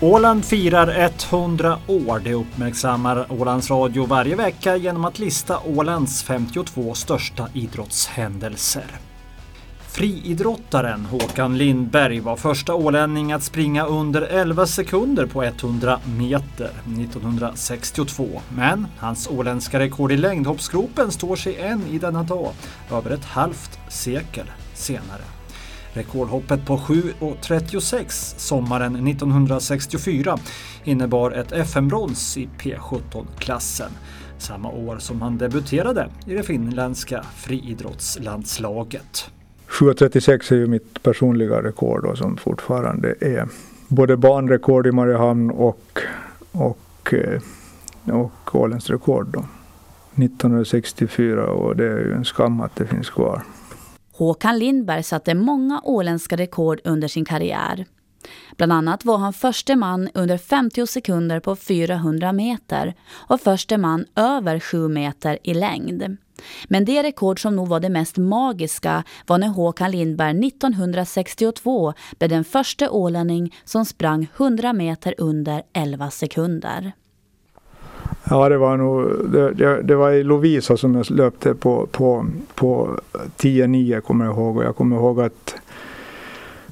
[0.00, 2.20] Åland firar 100 år.
[2.24, 8.84] Det uppmärksammar Ålands Radio varje vecka genom att lista Ålands 52 största idrottshändelser.
[9.88, 18.28] Friidrottaren Håkan Lindberg var första ålänning att springa under 11 sekunder på 100 meter 1962.
[18.48, 22.52] Men hans åländska rekord i längdhoppsgropen står sig än i denna dag,
[22.90, 25.37] över ett halvt sekel senare.
[25.98, 30.38] Rekordhoppet på 7.36 sommaren 1964
[30.84, 33.90] innebar ett FM-brons i P17-klassen.
[34.38, 39.30] Samma år som han debuterade i det finländska friidrottslandslaget.
[39.68, 43.48] 7.36 är ju mitt personliga rekord då, som fortfarande är
[43.88, 46.00] både banrekord i Mariehamn och,
[46.52, 47.42] och, eh,
[48.14, 49.26] och Ålens rekord.
[49.26, 49.44] Då.
[50.14, 53.42] 1964 och det är ju en skam att det finns kvar.
[54.18, 57.86] Håkan Lindberg satte många åländska rekord under sin karriär.
[58.56, 64.04] Bland annat var han förste man under 50 sekunder på 400 meter och förste man
[64.16, 66.16] över 7 meter i längd.
[66.68, 72.30] Men det rekord som nog var det mest magiska var när Håkan Lindberg 1962 blev
[72.30, 76.92] den första ålänning som sprang 100 meter under 11 sekunder.
[78.24, 82.26] Ja, det var nog, det, det, det var i Lovisa som jag löpte på, på,
[82.54, 82.98] på
[83.36, 84.56] 10-9 kommer jag ihåg.
[84.56, 85.54] Och jag kommer ihåg att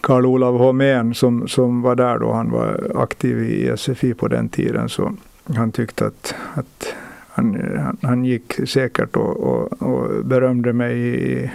[0.00, 4.48] Karl Olav Holmén som, som var där då, han var aktiv i SFI på den
[4.48, 5.14] tiden, så
[5.56, 6.94] han tyckte att, att
[7.28, 11.50] han, han, han gick säkert och, och, och berömde mig i,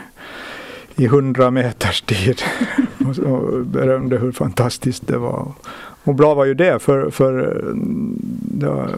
[0.96, 2.42] i 100 meters tid.
[3.06, 5.52] och, och berömde hur fantastiskt det var.
[6.04, 7.74] Och bra var ju det, för, för eh,
[8.60, 8.90] det var,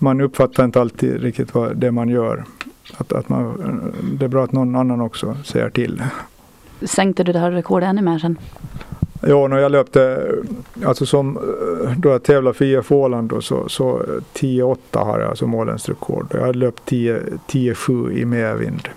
[0.00, 2.44] man uppfattar inte alltid riktigt vad det man gör.
[2.96, 3.54] Att, att man,
[4.18, 6.02] det är bra att någon annan också säger till.
[6.82, 8.38] Sänkte du det här rekordet ännu mer sen?
[9.22, 10.32] Ja, när jag löpte,
[10.84, 11.38] alltså som
[11.96, 14.02] då jag tävlade för IF Åland då, så, så
[14.34, 16.26] 10-8 har jag som målens rekord.
[16.30, 18.88] Jag har löpt 10-7 i medvind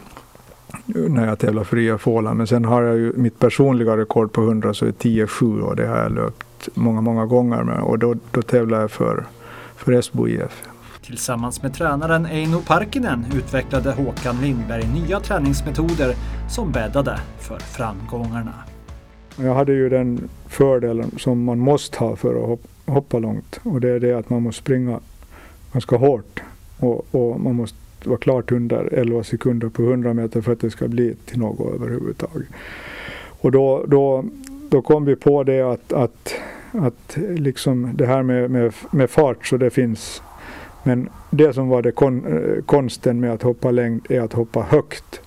[0.86, 2.38] när jag tävlade för IF Åland.
[2.38, 5.88] Men sen har jag ju mitt personliga rekord på 100 så är 10-7 och det
[5.88, 7.80] har jag löpt många, många gånger med.
[7.80, 9.24] Och då, då tävlar jag för,
[9.76, 10.64] för Esbo IF.
[11.06, 16.16] Tillsammans med tränaren Eino Parkinen utvecklade Håkan Lindberg nya träningsmetoder
[16.50, 18.54] som bäddade för framgångarna.
[19.38, 23.90] Jag hade ju den fördelen som man måste ha för att hoppa långt och det
[23.90, 25.00] är det att man måste springa
[25.74, 26.44] ganska hårt
[26.80, 30.72] och, och man måste vara klart under 11 sekunder på 100 meter för att det
[30.72, 32.48] ska bli till något överhuvudtaget.
[33.42, 34.26] Och då, då,
[34.70, 36.36] då kom vi på det att, att,
[36.72, 40.22] att liksom det här med, med, med fart så det finns
[40.84, 44.62] men det som var det kon, eh, konsten med att hoppa längd är att hoppa
[44.62, 45.22] högt.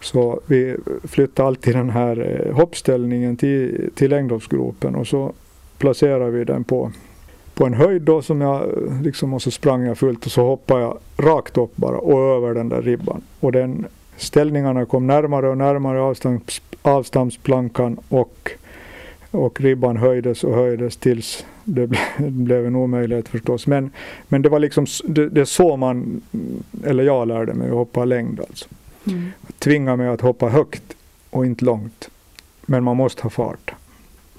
[0.00, 5.32] Så vi flyttade alltid den här eh, hoppställningen till, till längdhoppsgropen och så
[5.78, 6.92] placerar vi den på,
[7.54, 10.42] på en höjd då som jag eh, liksom och så sprang jag fullt och så
[10.42, 13.22] hoppade jag rakt upp bara och över den där ribban.
[13.40, 13.86] Och den
[14.16, 18.50] ställningarna kom närmare och närmare avstamps, avstampsplankan och
[19.30, 23.66] och ribban höjdes och höjdes tills det blev en omöjlighet förstås.
[23.66, 23.90] Men,
[24.28, 26.22] men det var liksom det, det så man,
[26.84, 28.68] eller jag lärde mig att hoppa längd alltså.
[29.06, 29.32] Mm.
[29.58, 30.96] Tvinga mig att hoppa högt
[31.30, 32.10] och inte långt.
[32.66, 33.74] Men man måste ha fart.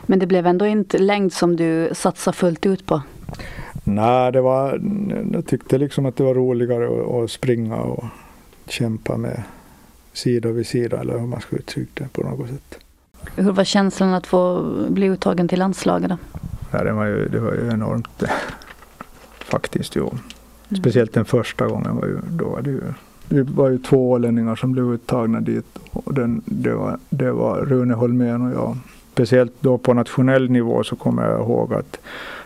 [0.06, 3.02] Men det blev ändå inte längd som du satsade fullt ut på?
[3.84, 4.81] Nej, det var,
[5.34, 8.06] jag tyckte liksom att det var roligare att, att springa och
[8.68, 9.44] kämpa med
[10.14, 12.80] sida vid sida eller hur man ska uttrycka det på något sätt.
[13.38, 16.09] Hur var känslan att få bli uttagen till landslaget?
[16.09, 16.18] Då?
[16.72, 18.24] Ja, det, var ju, det var ju enormt
[19.40, 19.96] faktiskt.
[19.96, 20.09] Jo.
[20.09, 20.81] Mm.
[20.81, 22.81] Speciellt den första gången var ju, då var det ju
[23.30, 25.66] det var ju två ålänningar som blev uttagna dit.
[25.92, 28.78] Och den, det, var, det var Rune Holmén och jag.
[29.14, 32.00] Speciellt då på nationell nivå så kommer jag ihåg att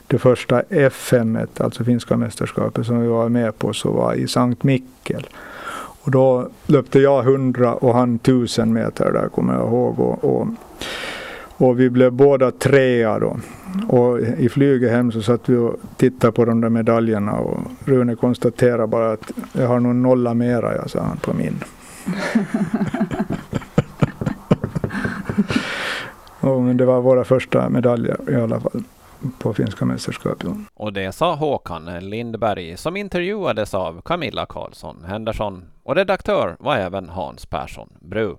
[0.07, 4.63] det första FM, alltså finska mästerskapet som vi var med på, så var i Sankt
[4.63, 5.27] Mikkel.
[6.03, 9.99] Och då löpte jag 100 och han 1000 meter där kommer jag ihåg.
[9.99, 10.47] Och, och,
[11.57, 13.37] och vi blev båda trea då.
[13.87, 18.15] Och i flyget hem så satt vi och tittade på de där medaljerna och Rune
[18.15, 21.63] konstaterade bara att jag har nog nolla mera, jag sa han på min.
[26.49, 28.83] och, men det var våra första medaljer i alla fall
[29.39, 30.49] på finska mästerskapet.
[30.73, 37.09] Och det sa Håkan Lindberg som intervjuades av Camilla Karlsson Henderson och redaktör var även
[37.09, 38.35] Hans Persson Bru.